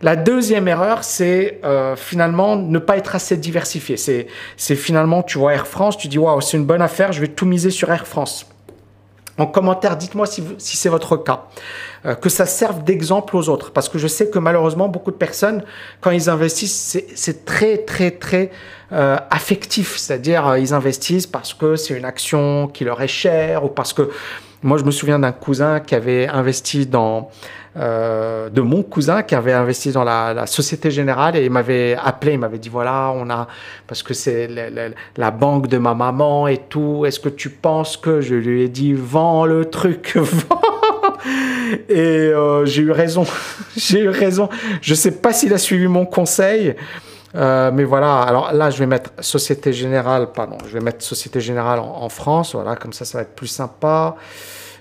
La 0.03 0.15
deuxième 0.15 0.69
erreur, 0.69 1.05
c'est 1.05 1.59
euh, 1.65 1.97
finalement 1.97 2.57
ne 2.57 2.79
pas 2.79 2.99
être 2.99 3.15
assez 3.15 3.37
diversifié. 3.37 3.97
C'est 3.97 4.77
finalement, 4.77 5.23
tu 5.23 5.39
vois 5.39 5.55
Air 5.55 5.67
France, 5.67 5.97
tu 5.97 6.09
dis, 6.09 6.19
waouh, 6.19 6.41
c'est 6.41 6.57
une 6.57 6.67
bonne 6.67 6.83
affaire, 6.83 7.13
je 7.13 7.21
vais 7.21 7.29
tout 7.29 7.47
miser 7.47 7.71
sur 7.71 7.91
Air 7.91 8.07
France. 8.07 8.47
En 9.39 9.47
commentaire, 9.47 9.97
dites-moi 9.97 10.27
si, 10.27 10.43
si 10.59 10.77
c'est 10.77 10.89
votre 10.89 11.17
cas. 11.17 11.45
Euh, 12.07 12.15
que 12.15 12.29
ça 12.29 12.47
serve 12.47 12.85
d'exemple 12.85 13.37
aux 13.37 13.49
autres. 13.49 13.71
Parce 13.73 13.89
que 13.89 13.99
je 13.99 14.07
sais 14.07 14.31
que 14.31 14.39
malheureusement, 14.39 14.89
beaucoup 14.89 15.11
de 15.11 15.17
personnes, 15.17 15.65
quand 16.01 16.11
ils 16.11 16.31
investissent, 16.31 16.99
c'est 17.15 17.45
très, 17.45 17.79
très, 17.79 18.13
très 18.13 18.51
euh, 18.93 19.17
affectif. 19.31 19.97
C'est-à-dire, 19.99 20.47
euh, 20.47 20.59
ils 20.59 20.73
investissent 20.73 21.27
parce 21.27 21.53
que 21.53 21.77
c'est 21.77 21.95
une 21.95 22.05
action 22.05 22.69
qui 22.69 22.85
leur 22.85 23.03
est 23.03 23.09
chère 23.09 23.65
ou 23.65 23.69
parce 23.69 23.93
que... 23.93 24.11
Moi, 24.63 24.79
je 24.79 24.85
me 24.85 24.91
souviens 24.91 25.19
d'un 25.19 25.33
cousin 25.33 25.81
qui 25.81 25.95
avait 25.95 26.29
investi 26.29 26.87
dans... 26.87 27.31
Euh, 27.79 28.49
de 28.49 28.63
mon 28.63 28.83
cousin 28.83 29.23
qui 29.23 29.35
avait 29.35 29.53
investi 29.53 29.93
dans 29.93 30.03
la, 30.03 30.47
Société 30.47 30.91
Générale 30.91 31.37
et 31.37 31.45
il 31.45 31.51
m'avait 31.51 31.95
appelé, 32.03 32.33
il 32.33 32.39
m'avait 32.39 32.57
dit 32.57 32.71
voilà, 32.71 33.13
on 33.15 33.29
a 33.29 33.49
parce 33.87 34.03
que 34.03 34.15
c'est 34.15 34.49
la, 35.17 35.31
banque 35.31 35.67
de 35.67 35.77
ma 35.77 35.93
maman 35.93 36.49
et 36.49 36.57
tout. 36.57 37.05
Est-ce 37.05 37.21
que 37.21 37.29
tu 37.29 37.51
penses 37.51 37.99
que 37.99 38.23
je 38.23 38.35
lui 38.35 38.63
ai 38.63 38.69
dit 38.69 38.95
vends 38.95 39.45
le 39.45 39.67
truc, 39.67 40.17
vends 40.17 40.61
et 41.89 41.99
euh, 42.01 42.65
j'ai 42.65 42.83
eu 42.83 42.91
raison. 42.91 43.27
j'ai 43.77 44.01
eu 44.01 44.09
raison. 44.09 44.49
Je 44.81 44.95
sais 44.95 45.11
pas 45.11 45.33
s'il 45.33 45.53
a 45.53 45.59
suivi 45.59 45.87
mon 45.87 46.07
conseil. 46.07 46.75
Euh, 47.37 47.71
mais 47.73 47.85
voilà, 47.85 48.23
alors 48.23 48.53
là, 48.53 48.71
je 48.71 48.79
vais 48.79 48.87
mettre 48.87 49.11
Société 49.21 49.73
Générale, 49.73 50.33
pardon, 50.33 50.57
je 50.67 50.73
vais 50.73 50.81
mettre 50.81 51.05
Société 51.05 51.41
Générale 51.41 51.81
en, 51.81 52.03
en, 52.03 52.09
France, 52.09 52.55
voilà, 52.55 52.77
comme 52.77 52.93
ça, 52.93 53.05
ça 53.05 53.19
va 53.19 53.23
être 53.23 53.35
plus 53.35 53.47
sympa. 53.47 54.17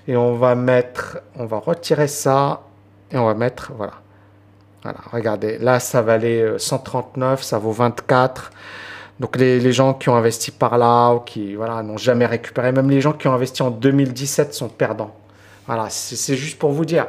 Et 0.08 0.16
on 0.16 0.34
va 0.34 0.54
mettre, 0.54 1.18
on 1.36 1.46
va 1.46 1.58
retirer 1.58 2.08
ça, 2.08 2.62
et 3.10 3.18
on 3.18 3.26
va 3.26 3.34
mettre, 3.34 3.72
voilà. 3.76 3.94
Voilà, 4.82 4.98
regardez, 5.12 5.58
là, 5.58 5.80
ça 5.80 6.00
valait 6.00 6.58
139, 6.58 7.42
ça 7.42 7.58
vaut 7.58 7.72
24. 7.72 8.52
Donc 9.18 9.36
les, 9.36 9.58
les 9.58 9.72
gens 9.72 9.94
qui 9.94 10.08
ont 10.08 10.14
investi 10.14 10.50
par 10.50 10.78
là, 10.78 11.12
ou 11.12 11.20
qui 11.20 11.54
voilà, 11.54 11.82
n'ont 11.82 11.96
jamais 11.96 12.26
récupéré, 12.26 12.70
même 12.72 12.88
les 12.88 13.00
gens 13.00 13.12
qui 13.12 13.26
ont 13.28 13.32
investi 13.32 13.62
en 13.62 13.70
2017 13.70 14.54
sont 14.54 14.68
perdants. 14.68 15.14
Voilà, 15.66 15.88
c'est 15.90 16.36
juste 16.36 16.58
pour 16.58 16.70
vous 16.70 16.84
dire. 16.84 17.06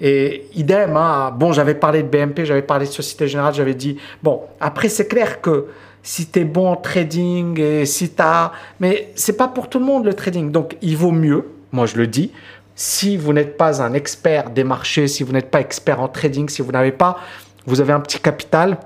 Et 0.00 0.46
idem, 0.54 0.96
hein, 0.96 1.34
bon, 1.36 1.52
j'avais 1.52 1.74
parlé 1.74 2.02
de 2.02 2.08
BMP, 2.08 2.44
j'avais 2.44 2.62
parlé 2.62 2.86
de 2.86 2.90
Société 2.90 3.28
Générale, 3.28 3.54
j'avais 3.54 3.74
dit, 3.74 3.96
bon, 4.22 4.42
après, 4.60 4.88
c'est 4.88 5.08
clair 5.08 5.40
que 5.40 5.66
si 6.02 6.28
tu 6.28 6.40
es 6.40 6.44
bon 6.44 6.68
en 6.68 6.76
trading 6.76 7.58
et 7.60 7.84
si 7.84 8.10
tu 8.10 8.22
as. 8.22 8.52
Mais 8.78 9.10
c'est 9.16 9.36
pas 9.36 9.48
pour 9.48 9.68
tout 9.68 9.80
le 9.80 9.84
monde 9.84 10.04
le 10.04 10.14
trading. 10.14 10.52
Donc, 10.52 10.76
il 10.80 10.96
vaut 10.96 11.10
mieux, 11.10 11.48
moi 11.72 11.86
je 11.86 11.96
le 11.96 12.06
dis, 12.06 12.30
si 12.76 13.16
vous 13.16 13.32
n'êtes 13.32 13.56
pas 13.56 13.82
un 13.82 13.92
expert 13.92 14.50
des 14.50 14.62
marchés, 14.62 15.08
si 15.08 15.24
vous 15.24 15.32
n'êtes 15.32 15.50
pas 15.50 15.60
expert 15.60 16.00
en 16.00 16.08
trading, 16.08 16.48
si 16.48 16.62
vous 16.62 16.70
n'avez 16.70 16.92
pas, 16.92 17.18
vous 17.66 17.80
avez 17.80 17.92
un 17.92 18.00
petit 18.00 18.20
capital 18.20 18.78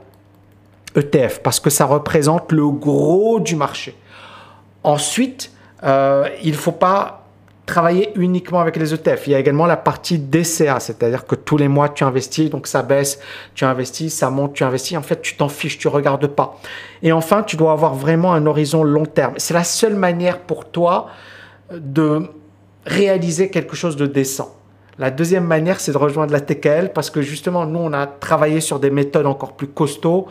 ETF 0.97 1.41
parce 1.43 1.61
que 1.61 1.71
ça 1.71 1.85
représente 1.85 2.53
le 2.53 2.69
gros 2.71 3.39
du 3.39 3.55
marché. 3.55 3.95
Ensuite, 4.83 5.53
euh, 5.83 6.29
il 6.43 6.53
ne 6.53 6.57
faut 6.57 6.73
pas 6.73 7.20
travailler 7.67 8.11
uniquement 8.17 8.61
avec 8.61 8.77
les 8.77 8.93
ETF. 8.93 9.27
Il 9.27 9.33
y 9.33 9.35
a 9.35 9.39
également 9.39 9.67
la 9.67 9.77
partie 9.77 10.19
DCA, 10.19 10.81
c'est-à-dire 10.81 11.27
que 11.27 11.35
tous 11.35 11.57
les 11.57 11.69
mois 11.69 11.89
tu 11.89 12.05
investis, 12.05 12.51
donc 12.51 12.67
ça 12.67 12.83
baisse, 12.83 13.21
tu 13.55 13.65
investis, 13.65 14.13
ça 14.13 14.31
monte, 14.31 14.55
tu 14.55 14.65
investis. 14.65 14.97
En 14.97 15.03
fait, 15.03 15.23
tu 15.23 15.37
t'en 15.37 15.49
fiches, 15.49 15.79
tu 15.79 15.89
regardes 15.89 16.27
pas. 16.27 16.59
Et 17.03 17.13
enfin, 17.13 17.43
tu 17.43 17.57
dois 17.57 17.73
avoir 17.73 17.95
vraiment 17.95 18.33
un 18.33 18.47
horizon 18.47 18.83
long 18.83 19.07
terme. 19.07 19.35
C'est 19.37 19.55
la 19.55 19.65
seule 19.65 19.95
manière 19.95 20.41
pour 20.41 20.71
toi 20.71 21.09
de 21.73 22.29
réaliser 22.87 23.51
quelque 23.51 23.77
chose 23.77 23.97
de 23.97 24.07
décent. 24.07 24.57
La 24.99 25.11
deuxième 25.11 25.45
manière, 25.45 25.81
c'est 25.81 25.93
de 25.93 25.99
rejoindre 25.99 26.33
la 26.33 26.41
TKL 26.41 26.93
parce 26.93 27.09
que 27.09 27.23
justement, 27.23 27.65
nous, 27.65 27.79
on 27.79 27.93
a 27.93 28.07
travaillé 28.07 28.61
sur 28.61 28.81
des 28.81 28.91
méthodes 28.91 29.27
encore 29.27 29.53
plus 29.53 29.69
costauds 29.69 30.27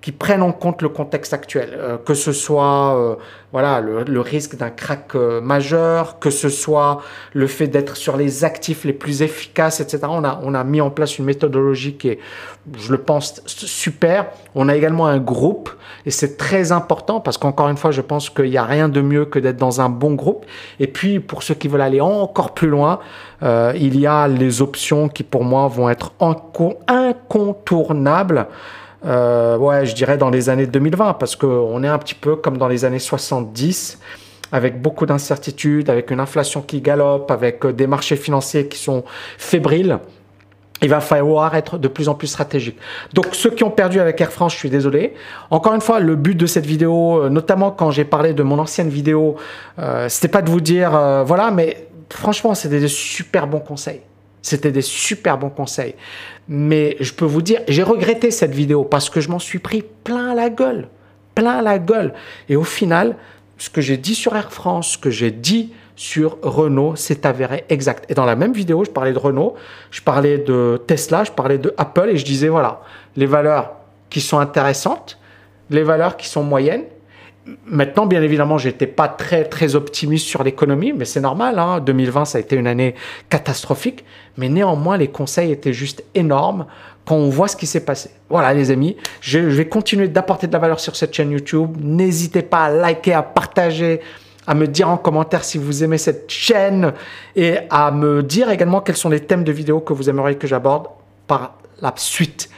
qui 0.00 0.12
prennent 0.12 0.42
en 0.42 0.52
compte 0.52 0.80
le 0.80 0.88
contexte 0.88 1.34
actuel, 1.34 1.70
euh, 1.72 1.96
que 1.98 2.14
ce 2.14 2.30
soit 2.32 2.96
euh, 2.96 3.16
voilà 3.50 3.80
le, 3.80 4.04
le 4.04 4.20
risque 4.20 4.56
d'un 4.56 4.70
crack 4.70 5.16
euh, 5.16 5.40
majeur, 5.40 6.20
que 6.20 6.30
ce 6.30 6.48
soit 6.48 7.02
le 7.32 7.48
fait 7.48 7.66
d'être 7.66 7.96
sur 7.96 8.16
les 8.16 8.44
actifs 8.44 8.84
les 8.84 8.92
plus 8.92 9.22
efficaces, 9.22 9.80
etc. 9.80 10.02
On 10.08 10.22
a 10.22 10.38
on 10.44 10.54
a 10.54 10.62
mis 10.62 10.80
en 10.80 10.90
place 10.90 11.18
une 11.18 11.24
méthodologie 11.24 11.94
qui 11.94 12.10
est, 12.10 12.20
je 12.78 12.92
le 12.92 12.98
pense, 12.98 13.42
super. 13.46 14.26
On 14.54 14.68
a 14.68 14.76
également 14.76 15.08
un 15.08 15.18
groupe 15.18 15.70
et 16.06 16.12
c'est 16.12 16.36
très 16.36 16.70
important 16.70 17.18
parce 17.18 17.36
qu'encore 17.36 17.68
une 17.68 17.76
fois, 17.76 17.90
je 17.90 18.02
pense 18.02 18.30
qu'il 18.30 18.50
n'y 18.50 18.56
a 18.56 18.64
rien 18.64 18.88
de 18.88 19.00
mieux 19.00 19.24
que 19.24 19.40
d'être 19.40 19.56
dans 19.56 19.80
un 19.80 19.88
bon 19.88 20.14
groupe. 20.14 20.46
Et 20.78 20.86
puis 20.86 21.18
pour 21.18 21.42
ceux 21.42 21.54
qui 21.54 21.66
veulent 21.66 21.80
aller 21.80 22.00
encore 22.00 22.54
plus 22.54 22.68
loin, 22.68 23.00
il 23.42 23.98
y 23.98 24.06
a 24.06 24.28
les 24.28 24.62
options 24.62 25.08
qui 25.08 25.24
pour 25.24 25.42
moi 25.44 25.66
vont 25.68 25.90
être 25.90 26.12
incontournables 26.86 28.46
euh, 29.04 29.56
ouais, 29.56 29.86
je 29.86 29.94
dirais 29.94 30.18
dans 30.18 30.30
les 30.30 30.48
années 30.48 30.66
2020, 30.66 31.14
parce 31.14 31.36
qu'on 31.36 31.82
est 31.82 31.88
un 31.88 31.98
petit 31.98 32.14
peu 32.14 32.36
comme 32.36 32.58
dans 32.58 32.68
les 32.68 32.84
années 32.84 32.98
70, 32.98 33.98
avec 34.50 34.80
beaucoup 34.80 35.06
d'incertitudes, 35.06 35.90
avec 35.90 36.10
une 36.10 36.20
inflation 36.20 36.62
qui 36.62 36.80
galope, 36.80 37.30
avec 37.30 37.64
euh, 37.64 37.72
des 37.72 37.86
marchés 37.86 38.16
financiers 38.16 38.68
qui 38.68 38.78
sont 38.78 39.04
fébriles. 39.36 39.98
Il 40.80 40.88
va 40.88 41.00
falloir 41.00 41.56
être 41.56 41.76
de 41.76 41.88
plus 41.88 42.08
en 42.08 42.14
plus 42.14 42.28
stratégique. 42.28 42.78
Donc 43.12 43.26
ceux 43.32 43.50
qui 43.50 43.64
ont 43.64 43.70
perdu 43.70 43.98
avec 43.98 44.20
Air 44.20 44.30
France, 44.30 44.52
je 44.52 44.58
suis 44.58 44.70
désolé. 44.70 45.14
Encore 45.50 45.74
une 45.74 45.80
fois, 45.80 45.98
le 45.98 46.14
but 46.14 46.36
de 46.36 46.46
cette 46.46 46.66
vidéo, 46.66 47.24
euh, 47.24 47.28
notamment 47.28 47.72
quand 47.72 47.90
j'ai 47.90 48.04
parlé 48.04 48.32
de 48.32 48.42
mon 48.44 48.58
ancienne 48.58 48.88
vidéo, 48.88 49.36
c'était 50.08 50.28
pas 50.28 50.42
de 50.42 50.50
vous 50.50 50.60
dire 50.60 50.90
voilà, 51.24 51.50
mais 51.50 51.88
franchement, 52.10 52.54
c'était 52.54 52.80
des 52.80 52.88
super 52.88 53.46
bons 53.46 53.60
conseils. 53.60 54.00
C'était 54.42 54.72
des 54.72 54.82
super 54.82 55.38
bons 55.38 55.50
conseils. 55.50 55.94
Mais 56.48 56.96
je 57.00 57.12
peux 57.12 57.24
vous 57.24 57.42
dire, 57.42 57.60
j'ai 57.68 57.82
regretté 57.82 58.30
cette 58.30 58.52
vidéo 58.52 58.84
parce 58.84 59.10
que 59.10 59.20
je 59.20 59.28
m'en 59.28 59.38
suis 59.38 59.58
pris 59.58 59.82
plein 60.04 60.34
la 60.34 60.50
gueule. 60.50 60.88
plein 61.34 61.62
la 61.62 61.78
gueule. 61.78 62.14
Et 62.48 62.56
au 62.56 62.64
final, 62.64 63.16
ce 63.58 63.70
que 63.70 63.80
j'ai 63.80 63.96
dit 63.96 64.14
sur 64.14 64.34
Air 64.36 64.52
France, 64.52 64.92
ce 64.92 64.98
que 64.98 65.10
j'ai 65.10 65.30
dit 65.30 65.72
sur 65.96 66.38
Renault, 66.42 66.94
c'est 66.96 67.26
avéré 67.26 67.64
exact. 67.68 68.08
Et 68.08 68.14
dans 68.14 68.24
la 68.24 68.36
même 68.36 68.52
vidéo, 68.52 68.84
je 68.84 68.90
parlais 68.90 69.12
de 69.12 69.18
Renault, 69.18 69.54
je 69.90 70.00
parlais 70.00 70.38
de 70.38 70.80
Tesla, 70.86 71.24
je 71.24 71.32
parlais 71.32 71.58
de 71.58 71.74
Apple 71.76 72.08
et 72.10 72.16
je 72.16 72.24
disais 72.24 72.48
voilà, 72.48 72.80
les 73.16 73.26
valeurs 73.26 73.72
qui 74.08 74.20
sont 74.20 74.38
intéressantes, 74.38 75.18
les 75.70 75.82
valeurs 75.82 76.16
qui 76.16 76.28
sont 76.28 76.44
moyennes. 76.44 76.84
Maintenant, 77.66 78.06
bien 78.06 78.22
évidemment, 78.22 78.58
j'étais 78.58 78.86
pas 78.86 79.08
très 79.08 79.44
très 79.44 79.74
optimiste 79.74 80.26
sur 80.26 80.42
l'économie, 80.42 80.92
mais 80.92 81.04
c'est 81.04 81.20
normal. 81.20 81.58
Hein. 81.58 81.80
2020, 81.80 82.24
ça 82.24 82.38
a 82.38 82.40
été 82.40 82.56
une 82.56 82.66
année 82.66 82.94
catastrophique, 83.28 84.04
mais 84.36 84.48
néanmoins, 84.48 84.96
les 84.96 85.08
conseils 85.08 85.52
étaient 85.52 85.72
juste 85.72 86.04
énormes 86.14 86.66
quand 87.04 87.16
on 87.16 87.30
voit 87.30 87.48
ce 87.48 87.56
qui 87.56 87.66
s'est 87.66 87.84
passé. 87.84 88.10
Voilà, 88.28 88.52
les 88.52 88.70
amis, 88.70 88.96
je, 89.20 89.50
je 89.50 89.56
vais 89.56 89.68
continuer 89.68 90.08
d'apporter 90.08 90.46
de 90.46 90.52
la 90.52 90.58
valeur 90.58 90.80
sur 90.80 90.94
cette 90.96 91.14
chaîne 91.14 91.30
YouTube. 91.30 91.76
N'hésitez 91.80 92.42
pas 92.42 92.64
à 92.64 92.70
liker, 92.70 93.14
à 93.14 93.22
partager 93.22 94.00
à 94.48 94.54
me 94.54 94.66
dire 94.66 94.88
en 94.88 94.96
commentaire 94.96 95.44
si 95.44 95.58
vous 95.58 95.84
aimez 95.84 95.98
cette 95.98 96.30
chaîne 96.30 96.94
et 97.36 97.58
à 97.68 97.90
me 97.90 98.22
dire 98.22 98.50
également 98.50 98.80
quels 98.80 98.96
sont 98.96 99.10
les 99.10 99.20
thèmes 99.20 99.44
de 99.44 99.52
vidéos 99.52 99.80
que 99.80 99.92
vous 99.92 100.08
aimeriez 100.08 100.36
que 100.36 100.46
j'aborde 100.46 100.86
par 101.26 101.58
la 101.82 101.92
suite. 101.96 102.48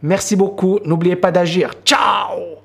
Merci 0.00 0.36
beaucoup. 0.36 0.78
N'oubliez 0.84 1.16
pas 1.16 1.32
d'agir. 1.32 1.72
Ciao 1.84 2.63